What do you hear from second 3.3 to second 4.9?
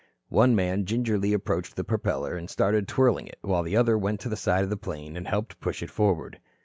while the other went to the side of the